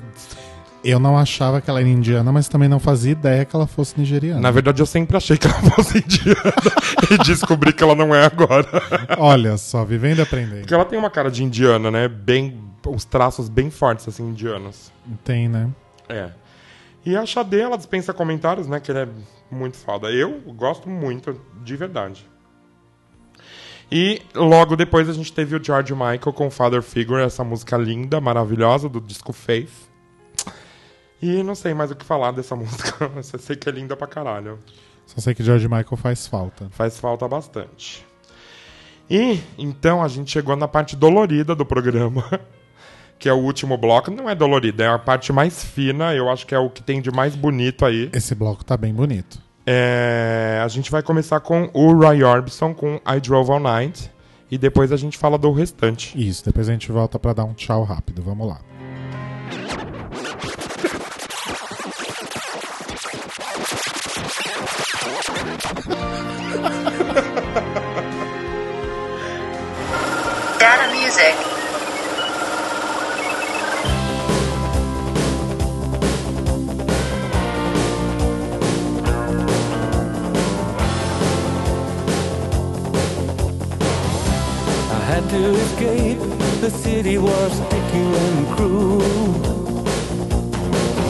[0.83, 3.99] eu não achava que ela era indiana, mas também não fazia ideia que ela fosse
[3.99, 4.41] nigeriana.
[4.41, 6.55] Na verdade, eu sempre achei que ela fosse indiana
[7.11, 8.67] e descobri que ela não é agora.
[9.19, 10.61] Olha só, vivendo e aprendendo.
[10.61, 12.09] Porque ela tem uma cara de indiana, né?
[12.09, 14.91] Bem, os traços bem fortes, assim, indianos.
[15.23, 15.69] Tem, né?
[16.09, 16.31] É.
[17.05, 18.81] E a Xadê, ela dispensa comentários, né?
[18.81, 19.09] Que ele é
[19.51, 20.11] muito foda.
[20.11, 22.29] Eu gosto muito, de verdade.
[23.91, 28.21] E logo depois a gente teve o George Michael com Father Figure, essa música linda,
[28.21, 29.91] maravilhosa, do disco Faith.
[31.21, 33.11] E não sei mais o que falar dessa música.
[33.17, 34.59] Eu só sei que é linda pra caralho.
[35.07, 36.69] Só sei que George Michael faz falta.
[36.71, 38.07] Faz falta bastante.
[39.11, 42.25] E então a gente chegou na parte dolorida do programa,
[43.21, 44.11] que é o último bloco.
[44.11, 47.01] Não é dolorida, é a parte mais fina, eu acho que é o que tem
[47.01, 48.11] de mais bonito aí.
[48.13, 49.39] Esse bloco tá bem bonito.
[49.65, 54.11] É, a gente vai começar com o Roy Orbison com I Drove All Night.
[54.51, 56.13] E depois a gente fala do restante.
[56.21, 58.21] Isso, depois a gente volta pra dar um tchau rápido.
[58.21, 58.59] Vamos lá.
[86.61, 89.01] The city was sticky and cruel.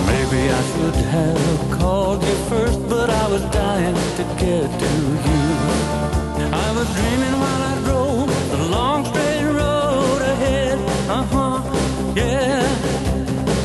[0.07, 4.91] Maybe I should have called you first, but I was dying to get to
[5.27, 5.43] you.
[6.55, 10.79] I was dreaming while I drove the long straight road ahead.
[11.11, 12.63] Uh huh, yeah.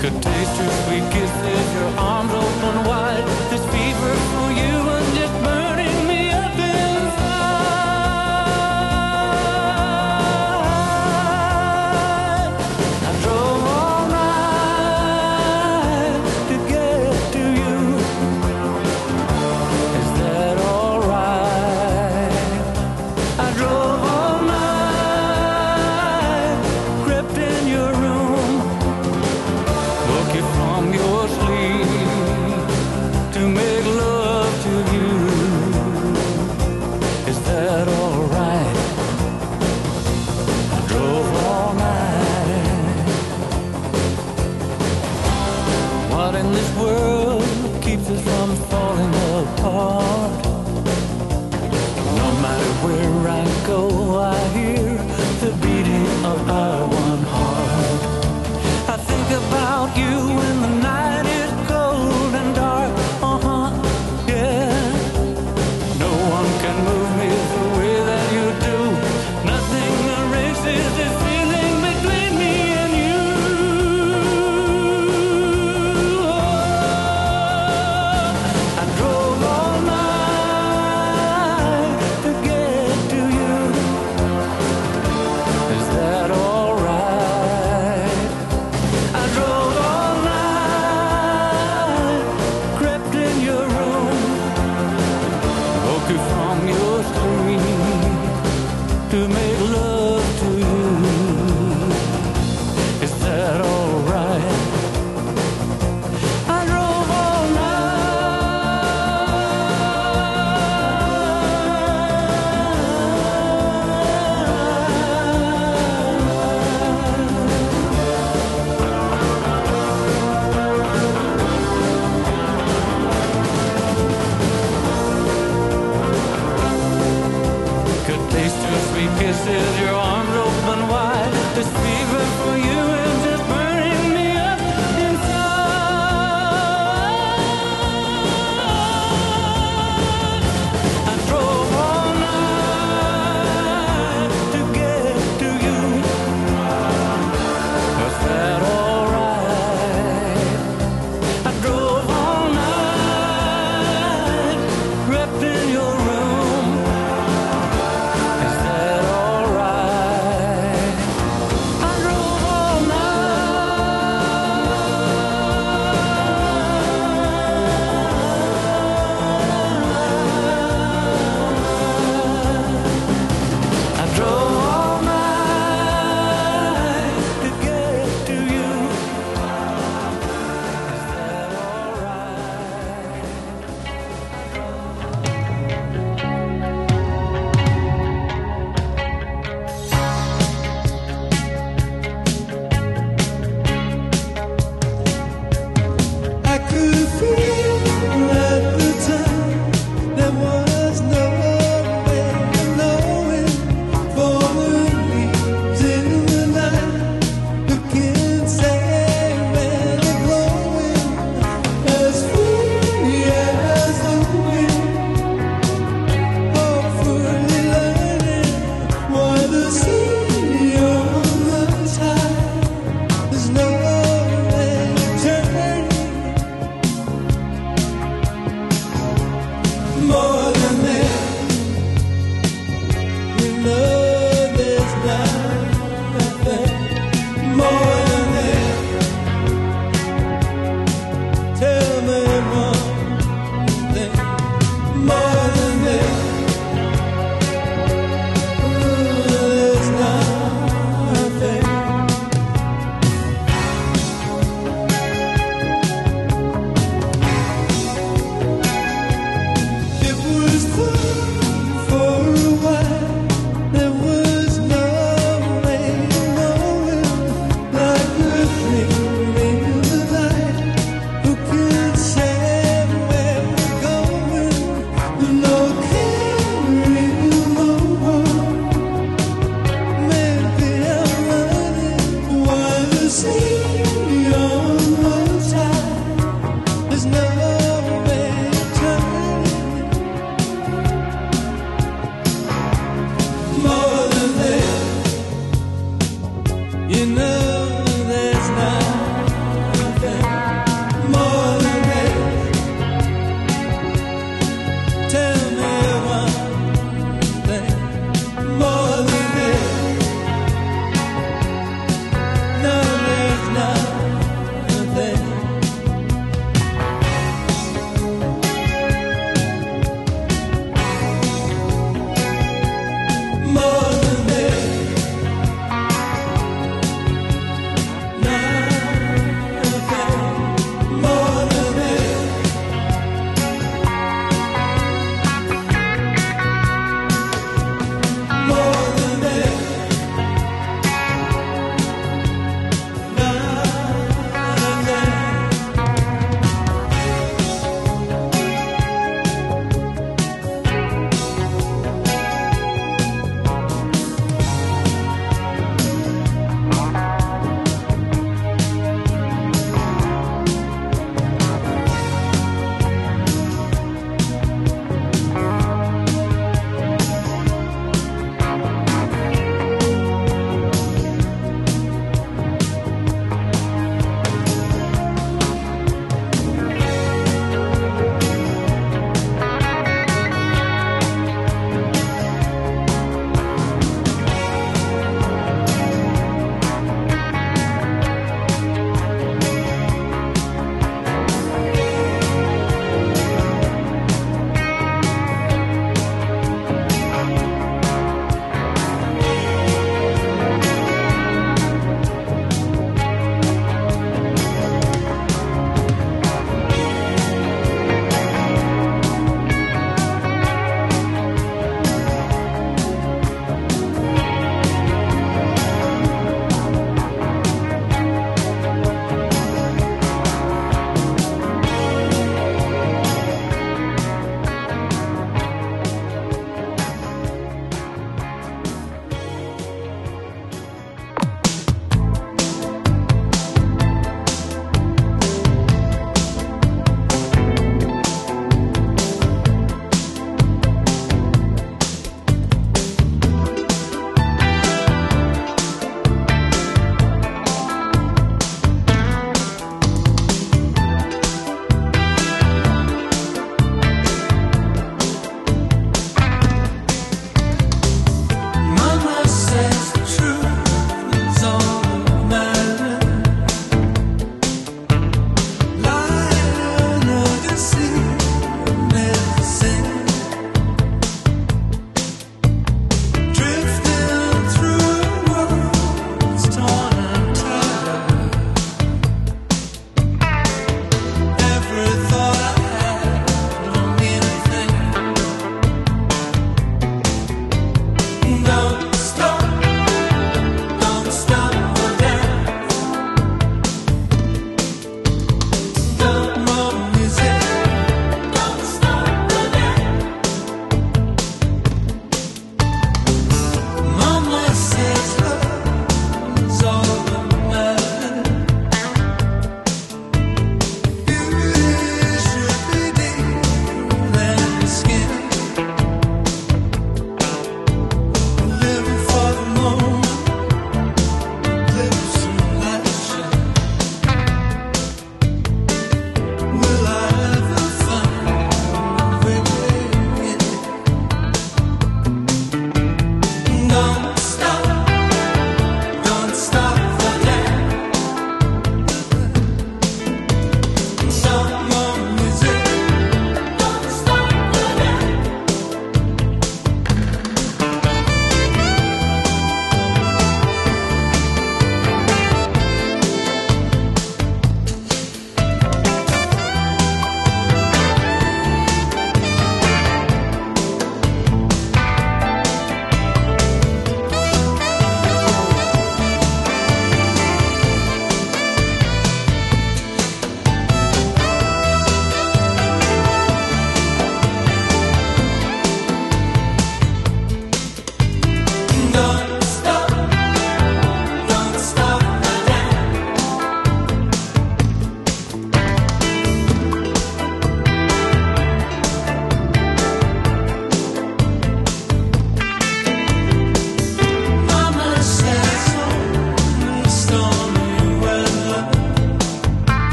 [0.00, 3.26] Could taste your sweet kisses, your arms open wide.
[3.50, 4.93] This fever for you.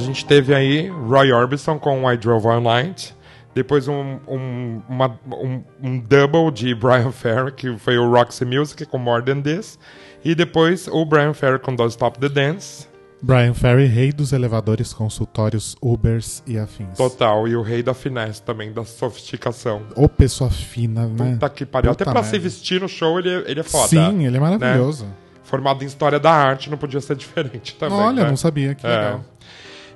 [0.00, 3.14] Gente teve aí Roy Orbison com I Drove All Night.
[3.54, 8.84] Depois um, um, uma- um- um double de Brian Ferry, que foi o Roxy Music
[8.86, 9.78] com More Than This.
[10.24, 12.88] E depois o Brian Ferry com Don't Stop the Dance.
[13.22, 16.96] Brian Ferry, rei dos elevadores, consultórios, Ubers e afins.
[16.96, 17.46] Total.
[17.48, 19.82] E o rei da finesse também, da sofisticação.
[19.94, 21.32] Ô, pessoa fina, né?
[21.32, 21.90] Puta que pariu.
[21.90, 22.44] Puta Até pra se merda.
[22.44, 23.88] vestir no show, ele, é- ele é foda.
[23.88, 25.04] Sim, ele é maravilhoso.
[25.04, 25.10] né?
[25.42, 27.98] Formado em História da Arte, não podia ser diferente também.
[27.98, 28.28] Olha, né?
[28.30, 28.88] não sabia, que É.
[28.90, 29.24] legal.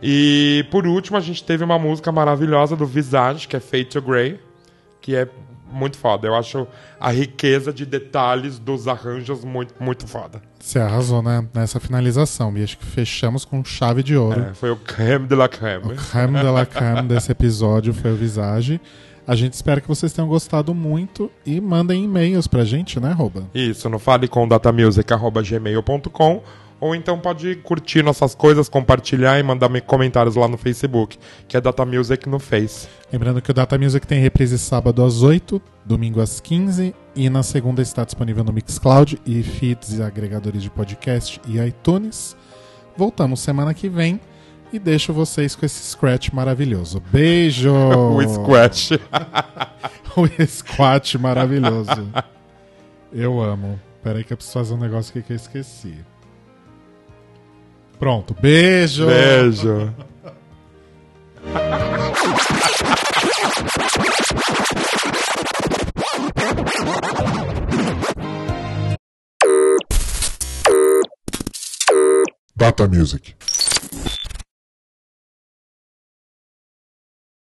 [0.06, 4.02] E por último, a gente teve uma música maravilhosa do Visage, que é Fade to
[4.02, 4.39] Grey,
[5.01, 5.26] que é
[5.72, 6.28] muito foda.
[6.28, 6.66] Eu acho
[7.01, 10.43] a riqueza de detalhes dos arranjos muito, muito foda.
[10.60, 12.55] Você arrasou né, nessa finalização.
[12.55, 14.43] E acho que fechamos com chave de ouro.
[14.43, 15.97] É, foi o creme de la creme.
[15.97, 18.78] creme de la creme desse episódio foi o Visage.
[19.26, 23.44] A gente espera que vocês tenham gostado muito e mandem e-mails pra gente, né, Roba?
[23.55, 26.43] Isso, no faleconDatamusic.gmail.com
[26.85, 31.56] ou então pode curtir nossas coisas, compartilhar e mandar me- comentários lá no Facebook, que
[31.56, 32.86] é Data Music no Face.
[33.11, 37.43] Lembrando que o Data Music tem reprise sábado às 8, domingo às 15 e na
[37.43, 42.36] segunda está disponível no Mixcloud e feeds e agregadores de podcast e iTunes.
[42.94, 44.20] Voltamos semana que vem
[44.70, 47.02] e deixo vocês com esse scratch maravilhoso.
[47.11, 47.73] Beijo!
[48.15, 48.90] o Squash.
[50.19, 52.11] o squat maravilhoso.
[53.11, 53.81] Eu amo.
[54.02, 55.94] Peraí que eu preciso fazer um negócio aqui que eu esqueci.
[58.05, 59.06] Pronto, beijo!
[59.06, 59.94] Beijo.
[72.55, 73.35] Data Music.